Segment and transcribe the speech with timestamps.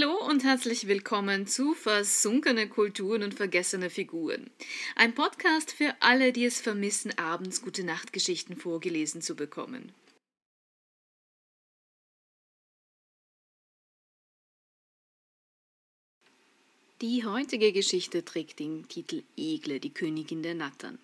[0.00, 4.48] Hallo und herzlich willkommen zu Versunkene Kulturen und vergessene Figuren.
[4.96, 9.92] Ein Podcast für alle, die es vermissen, abends gute Nachtgeschichten vorgelesen zu bekommen.
[17.02, 20.98] Die heutige Geschichte trägt den Titel Egle, die Königin der Nattern.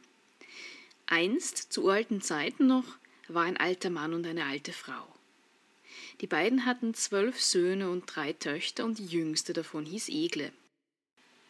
[1.07, 2.97] Einst, zu alten Zeiten noch,
[3.29, 5.16] war ein alter Mann und eine alte Frau.
[6.21, 10.53] Die beiden hatten zwölf Söhne und drei Töchter, und die jüngste davon hieß Egle.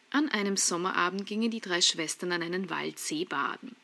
[0.09, 3.75] An einem Sommerabend gingen die drei Schwestern an einen Waldsee baden.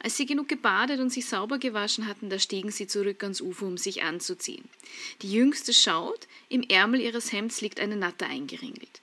[0.00, 3.66] Als sie genug gebadet und sich sauber gewaschen hatten, da stiegen sie zurück ans Ufer,
[3.66, 4.68] um sich anzuziehen.
[5.22, 9.00] Die jüngste schaut, im Ärmel ihres Hemds liegt eine Natter eingeringelt.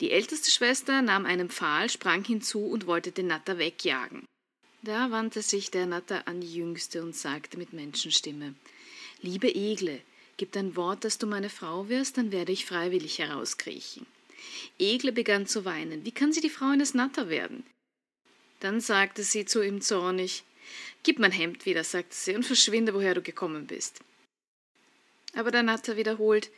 [0.00, 4.24] Die älteste Schwester nahm einen Pfahl, sprang hinzu und wollte den Natter wegjagen.
[4.82, 8.54] Da wandte sich der Natter an die Jüngste und sagte mit Menschenstimme
[9.20, 10.02] Liebe Egle,
[10.36, 14.06] Gib dein Wort, dass du meine Frau wirst, dann werde ich freiwillig herauskriechen.
[14.78, 16.04] Egle begann zu weinen.
[16.04, 17.64] Wie kann sie die Frau eines Natter werden?
[18.60, 20.44] Dann sagte sie zu ihm zornig:
[21.02, 24.00] Gib mein Hemd wieder, sagte sie, und verschwinde, woher du gekommen bist.
[25.34, 26.50] Aber der Natter wiederholt: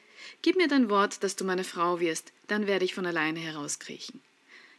[0.42, 4.20] Gib mir dein Wort, dass du meine Frau wirst, dann werde ich von alleine herauskriechen.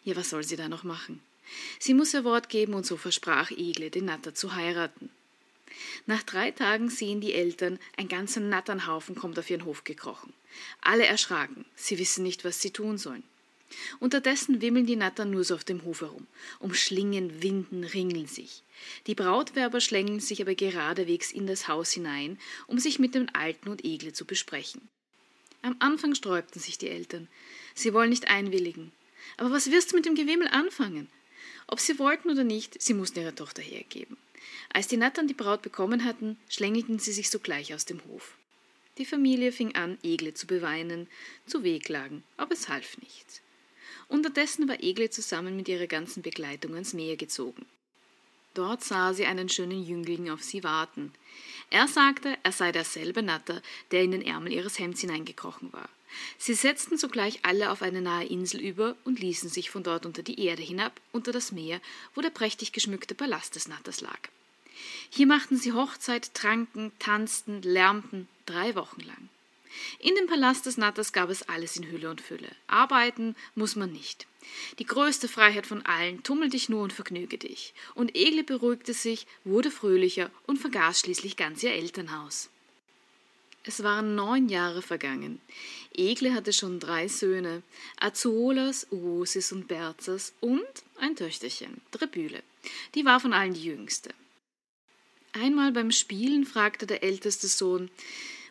[0.03, 1.21] Ja, was soll sie da noch machen?
[1.79, 5.09] Sie muss ihr Wort geben, und so versprach Egle, den Natter zu heiraten.
[6.05, 10.33] Nach drei Tagen sehen die Eltern, ein ganzer Natternhaufen kommt auf ihren Hof gekrochen.
[10.81, 13.23] Alle erschraken, sie wissen nicht, was sie tun sollen.
[13.99, 16.25] Unterdessen wimmeln die Nattern nur so auf dem Hof herum,
[16.59, 18.63] umschlingen, winden, ringeln sich.
[19.07, 23.69] Die Brautwerber schlängeln sich aber geradewegs in das Haus hinein, um sich mit dem Alten
[23.69, 24.87] und Egle zu besprechen.
[25.61, 27.27] Am Anfang sträubten sich die Eltern.
[27.73, 28.93] Sie wollen nicht einwilligen.
[29.35, 31.09] Aber was wirst du mit dem Gewimmel anfangen?
[31.67, 34.17] Ob sie wollten oder nicht, sie mussten ihre Tochter hergeben.
[34.73, 38.35] Als die Nattern die Braut bekommen hatten, schlängelten sie sich sogleich aus dem Hof.
[38.97, 41.07] Die Familie fing an, Egle zu beweinen,
[41.45, 43.41] zu wehklagen, aber es half nichts.
[44.07, 47.65] Unterdessen war Egle zusammen mit ihrer ganzen Begleitung ans Meer gezogen.
[48.53, 51.13] Dort sah sie einen schönen Jüngling auf sie warten.
[51.69, 53.61] Er sagte, er sei derselbe Natter,
[53.91, 55.89] der in den Ärmel ihres Hemds hineingekrochen war.
[56.37, 60.23] Sie setzten sogleich alle auf eine nahe Insel über und ließen sich von dort unter
[60.23, 61.81] die Erde hinab, unter das Meer,
[62.15, 64.19] wo der prächtig geschmückte Palast des Natters lag.
[65.09, 69.29] Hier machten sie Hochzeit, tranken, tanzten, lärmten, drei Wochen lang.
[69.99, 72.49] In dem Palast des Natters gab es alles in Hülle und Fülle.
[72.67, 74.27] Arbeiten muss man nicht.
[74.79, 77.73] Die größte Freiheit von allen, tummel dich nur und vergnüge dich.
[77.95, 82.49] Und Egle beruhigte sich, wurde fröhlicher und vergaß schließlich ganz ihr Elternhaus.
[83.63, 85.41] Es waren neun Jahre vergangen.
[85.93, 87.63] Egle hatte schon drei Söhne,
[87.99, 90.63] Azuolas, Uosis und Berzas und
[90.99, 92.43] ein Töchterchen, Trebüle.
[92.95, 94.11] Die war von allen die jüngste.
[95.33, 97.91] Einmal beim Spielen fragte der älteste Sohn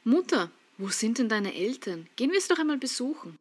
[0.05, 2.09] Mutter, wo sind denn deine Eltern?
[2.17, 3.39] Gehen wir es doch einmal besuchen.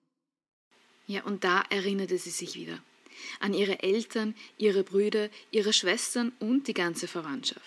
[1.08, 2.80] Ja, und da erinnerte sie sich wieder
[3.40, 7.62] an ihre Eltern, ihre Brüder, ihre Schwestern und die ganze Verwandtschaft.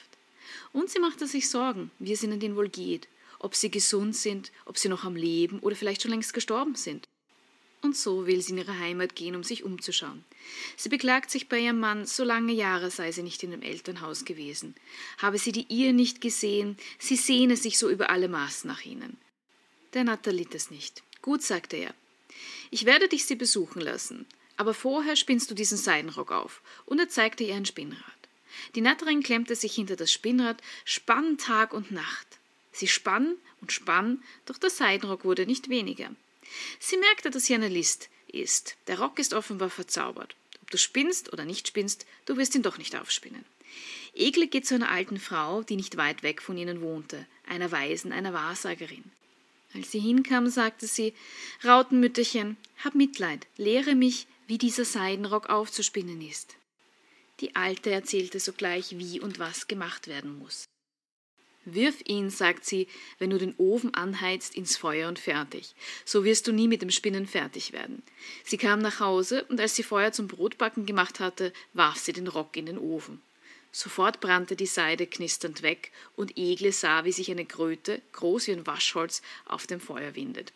[0.72, 3.08] Und sie machte sich Sorgen, wie es ihnen denn wohl geht,
[3.38, 7.06] ob sie gesund sind, ob sie noch am Leben oder vielleicht schon längst gestorben sind.
[7.80, 10.24] Und so will sie in ihre Heimat gehen, um sich umzuschauen.
[10.76, 14.24] Sie beklagt sich bei ihrem Mann, so lange Jahre sei sie nicht in dem Elternhaus
[14.24, 14.74] gewesen,
[15.18, 19.16] habe sie die ihr nicht gesehen, sie sehne sich so über alle Maßen nach ihnen.
[20.04, 21.02] Natter litt es nicht.
[21.22, 21.94] Gut, sagte er.
[22.70, 24.26] Ich werde dich sie besuchen lassen,
[24.56, 26.60] aber vorher spinnst du diesen Seidenrock auf.
[26.86, 28.02] Und er zeigte ihr ein Spinnrad.
[28.74, 32.26] Die Natterin klemmte sich hinter das Spinnrad, spann Tag und Nacht.
[32.72, 36.10] Sie spann und spann, doch der Seidenrock wurde nicht weniger.
[36.78, 38.76] Sie merkte, dass hier eine List ist.
[38.86, 40.36] Der Rock ist offenbar verzaubert.
[40.62, 43.44] Ob du spinnst oder nicht spinnst, du wirst ihn doch nicht aufspinnen.
[44.14, 48.12] Egle geht zu einer alten Frau, die nicht weit weg von ihnen wohnte, einer Weisen,
[48.12, 49.04] einer Wahrsagerin.
[49.74, 51.14] Als sie hinkam, sagte sie
[51.64, 56.56] Rautenmütterchen, hab Mitleid, lehre mich, wie dieser Seidenrock aufzuspinnen ist.
[57.40, 60.64] Die Alte erzählte sogleich, wie und was gemacht werden muss.
[61.64, 65.74] Wirf ihn, sagt sie, wenn du den Ofen anheizt, ins Feuer und fertig.
[66.06, 68.02] So wirst du nie mit dem Spinnen fertig werden.
[68.42, 72.26] Sie kam nach Hause, und als sie Feuer zum Brotbacken gemacht hatte, warf sie den
[72.26, 73.20] Rock in den Ofen.
[73.72, 78.52] Sofort brannte die Seide knisternd weg, und Egle sah, wie sich eine Kröte, groß wie
[78.52, 80.52] ein Waschholz, auf dem Feuer windet.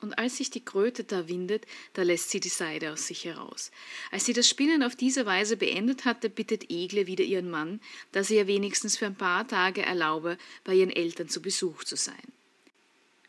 [0.00, 3.70] Und als sich die Kröte da windet, da lässt sie die Seide aus sich heraus.
[4.10, 7.80] Als sie das Spinnen auf diese Weise beendet hatte, bittet Egle wieder ihren Mann,
[8.10, 11.94] dass er ihr wenigstens für ein paar Tage erlaube, bei ihren Eltern zu Besuch zu
[11.94, 12.22] sein.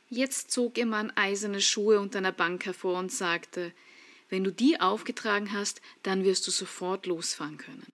[0.10, 3.72] Jetzt zog ihr Mann eiserne Schuhe unter einer Bank hervor und sagte,
[4.30, 7.86] wenn du die aufgetragen hast, dann wirst du sofort losfahren können.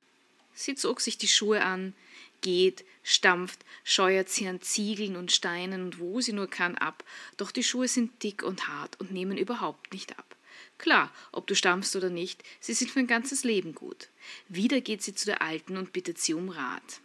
[0.62, 1.94] Sie zog sich die Schuhe an,
[2.42, 7.06] geht, stampft, scheuert sie an Ziegeln und Steinen und wo sie nur kann ab,
[7.38, 10.36] doch die Schuhe sind dick und hart und nehmen überhaupt nicht ab.
[10.78, 14.10] Klar, ob du stampfst oder nicht, sie sind für ein ganzes Leben gut.
[14.50, 17.00] Wieder geht sie zu der Alten und bittet sie um Rat.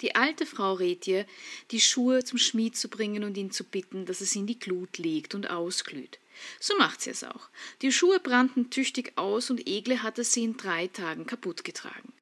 [0.00, 1.26] Die alte Frau rät ihr,
[1.70, 4.98] die Schuhe zum Schmied zu bringen und ihn zu bitten, dass sie in die Glut
[4.98, 6.18] legt und ausglüht.
[6.58, 7.50] So macht sie es auch.
[7.82, 12.12] Die Schuhe brannten tüchtig aus und Egle hatte sie in drei Tagen kaputt getragen.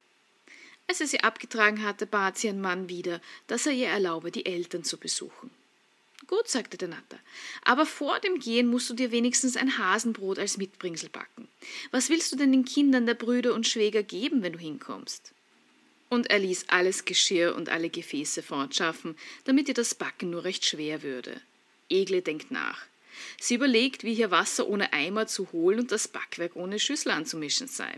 [0.88, 4.46] Als er sie abgetragen hatte, bat sie ihren Mann wieder, dass er ihr erlaube, die
[4.46, 5.50] Eltern zu besuchen.
[6.26, 7.18] Gut, sagte der Natter,
[7.64, 11.48] aber vor dem Gehen musst du dir wenigstens ein Hasenbrot als Mitbringsel backen.
[11.90, 15.32] Was willst du denn den Kindern der Brüder und Schwäger geben, wenn du hinkommst?
[16.08, 20.64] Und er ließ alles Geschirr und alle Gefäße fortschaffen, damit ihr das Backen nur recht
[20.64, 21.40] schwer würde.
[21.88, 22.86] Egle denkt nach.
[23.40, 27.66] Sie überlegt, wie hier Wasser ohne Eimer zu holen und das Backwerk ohne Schüssel anzumischen
[27.66, 27.92] sei.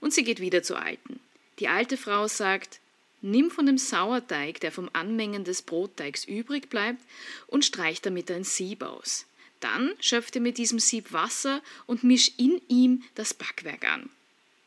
[0.00, 1.20] Und sie geht wieder zur Alten.
[1.58, 2.80] Die alte Frau sagt,
[3.20, 7.02] nimm von dem Sauerteig, der vom Anmengen des Brotteigs übrig bleibt,
[7.46, 9.26] und streich damit ein Sieb aus.
[9.60, 14.10] Dann schöpfte mit diesem Sieb Wasser und misch in ihm das Backwerk an.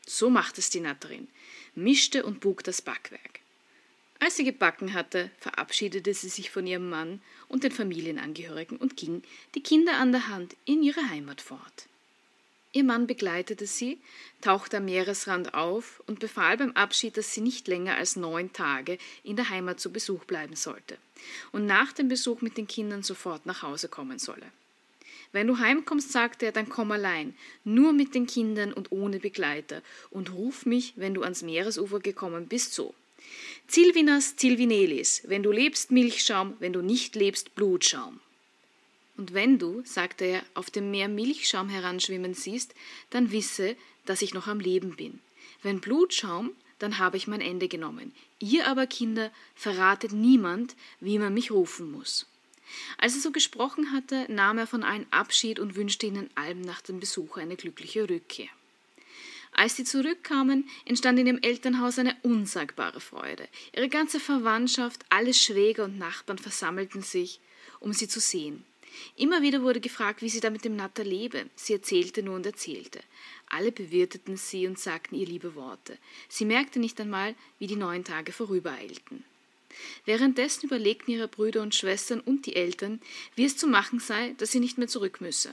[0.06, 1.28] So macht es die Natterin,
[1.74, 3.40] mischte und bug das Backwerk.
[4.18, 9.22] Als sie gebacken hatte, verabschiedete sie sich von ihrem Mann und den Familienangehörigen und ging,
[9.54, 11.86] die Kinder an der Hand, in ihre Heimat fort.
[12.76, 13.96] Ihr Mann begleitete sie,
[14.42, 18.98] tauchte am Meeresrand auf und befahl beim Abschied, dass sie nicht länger als neun Tage
[19.24, 20.98] in der Heimat zu Besuch bleiben sollte
[21.52, 24.44] und nach dem Besuch mit den Kindern sofort nach Hause kommen solle.
[25.32, 27.34] Wenn du heimkommst, sagte er, dann komm allein,
[27.64, 29.80] nur mit den Kindern und ohne Begleiter,
[30.10, 32.92] und ruf mich, wenn du ans Meeresufer gekommen bist, so.
[33.68, 38.20] Zilvinas Zilvinelis, wenn du lebst Milchschaum, wenn du nicht lebst Blutschaum.
[39.16, 42.74] Und wenn du, sagte er, auf dem Meer Milchschaum heranschwimmen siehst,
[43.10, 45.20] dann wisse, dass ich noch am Leben bin.
[45.62, 48.12] Wenn Blutschaum, dann habe ich mein Ende genommen.
[48.38, 52.26] Ihr aber, Kinder, verratet niemand, wie man mich rufen muss.
[52.98, 56.82] Als er so gesprochen hatte, nahm er von allen Abschied und wünschte ihnen allem nach
[56.82, 58.48] dem Besuch eine glückliche Rückkehr.
[59.52, 63.48] Als sie zurückkamen, entstand in ihrem Elternhaus eine unsagbare Freude.
[63.74, 67.40] Ihre ganze Verwandtschaft, alle Schwäger und Nachbarn versammelten sich,
[67.80, 68.64] um sie zu sehen.
[69.16, 71.46] Immer wieder wurde gefragt, wie sie da mit dem Natter lebe.
[71.54, 73.00] Sie erzählte nur und erzählte.
[73.48, 75.98] Alle bewirteten sie und sagten ihr liebe Worte.
[76.28, 79.24] Sie merkte nicht einmal, wie die neun Tage vorübereilten.
[80.04, 83.00] Währenddessen überlegten ihre Brüder und Schwestern und die Eltern,
[83.34, 85.50] wie es zu machen sei, dass sie nicht mehr zurück müsse.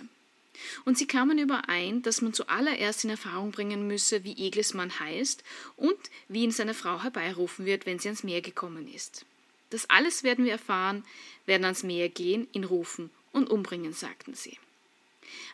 [0.85, 5.43] Und sie kamen überein, dass man zuallererst in Erfahrung bringen müsse, wie Egles Mann heißt
[5.75, 5.97] und
[6.27, 9.25] wie ihn seine Frau herbeirufen wird, wenn sie ans Meer gekommen ist.
[9.71, 11.03] Das alles werden wir erfahren,
[11.45, 14.57] werden ans Meer gehen, ihn rufen und umbringen, sagten sie.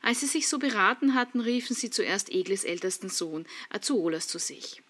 [0.02, 4.82] Als sie sich so beraten hatten, riefen sie zuerst Egles ältesten Sohn, Azuolas, zu sich.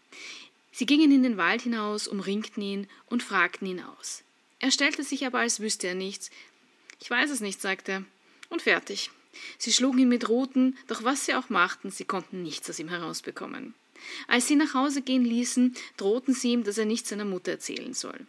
[0.72, 4.24] Sie gingen in den Wald hinaus, umringten ihn und fragten ihn aus.
[4.60, 6.30] Er stellte sich aber, als wüsste er nichts.
[7.00, 8.04] Ich weiß es nicht, sagte er.
[8.50, 9.10] Und fertig.
[9.58, 12.90] Sie schlugen ihn mit Ruten, doch was sie auch machten, sie konnten nichts aus ihm
[12.90, 13.74] herausbekommen.
[14.28, 17.94] Als sie nach Hause gehen ließen, drohten sie ihm, dass er nichts seiner Mutter erzählen
[17.94, 18.26] soll.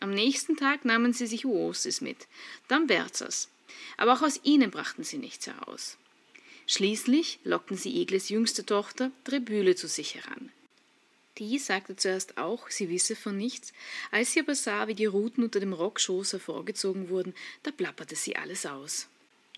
[0.00, 2.26] Am nächsten Tag nahmen sie sich Uosis mit,
[2.68, 3.48] dann Berzas.
[3.96, 5.96] Aber auch aus ihnen brachten sie nichts heraus.
[6.66, 10.50] Schließlich lockten sie Egles jüngste Tochter Trebüle zu sich heran.
[11.38, 13.72] Die sagte zuerst auch, sie wisse von nichts,
[14.12, 17.34] als sie aber sah, wie die Ruten unter dem Rockschoß hervorgezogen wurden,
[17.64, 19.08] da plapperte sie alles aus.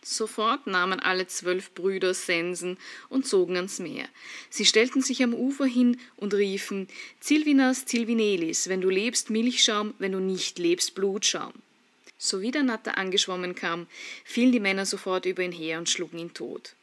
[0.03, 4.08] Sofort nahmen alle zwölf Brüder Sensen und zogen ans Meer.
[4.51, 6.89] Sie stellten sich am Ufer hin und riefen
[7.20, 11.53] Silvinas Silvinelis, wenn du lebst Milchschaum, wenn du nicht lebst Blutschaum.
[12.19, 13.87] So wie der Natter angeschwommen kam,
[14.25, 16.75] fielen die Männer sofort über ihn her und schlugen ihn tot.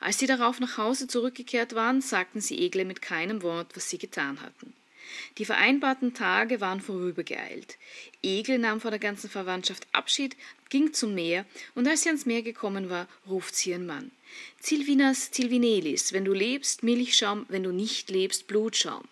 [0.00, 3.98] Als sie darauf nach Hause zurückgekehrt waren, sagten sie Egle mit keinem Wort, was sie
[3.98, 4.74] getan hatten.
[5.38, 7.76] Die vereinbarten Tage waren vorübergeeilt.
[8.22, 10.36] Egel nahm vor der ganzen Verwandtschaft Abschied,
[10.70, 14.10] ging zum Meer, und als sie ans Meer gekommen war, ruft sie ihren Mann.
[14.60, 19.04] Silvinas Silvinelis, wenn du lebst, Milchschaum, wenn du nicht lebst, Blutschaum.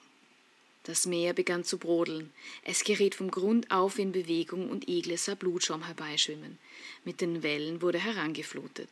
[0.84, 2.32] Das Meer begann zu brodeln.
[2.64, 6.58] Es geriet vom Grund auf in Bewegung und Egle sah Blutschaum herbeischwimmen.
[7.04, 8.88] Mit den Wellen wurde herangeflutet.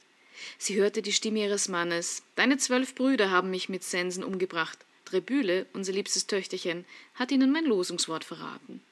[0.59, 2.23] Sie hörte die Stimme ihres Mannes.
[2.37, 4.79] Deine zwölf Brüder haben mich mit Sensen umgebracht.
[5.05, 8.83] Trebüle, unser liebstes Töchterchen, hat ihnen mein Losungswort verraten.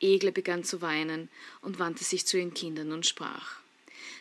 [0.00, 1.28] Egle begann zu weinen
[1.62, 3.60] und wandte sich zu ihren Kindern und sprach.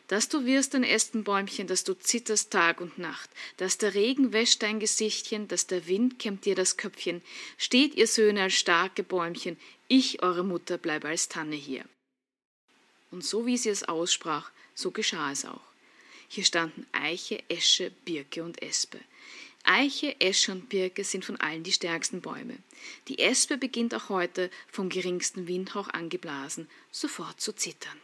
[0.07, 4.63] Dass du wirst ein Espenbäumchen, dass du zitterst Tag und Nacht, dass der Regen wäscht
[4.63, 7.21] dein Gesichtchen, dass der Wind kämmt dir das Köpfchen,
[7.57, 9.57] steht ihr Söhne als starke Bäumchen,
[9.89, 11.83] ich, eure Mutter, bleibe als Tanne hier.
[13.11, 15.61] Und so wie sie es aussprach, so geschah es auch.
[16.29, 18.99] Hier standen Eiche, Esche, Birke und Espe.
[19.63, 22.57] Eiche, Esche und Birke sind von allen die stärksten Bäume.
[23.07, 27.99] Die Espe beginnt auch heute, vom geringsten Windhauch angeblasen, sofort zu zittern.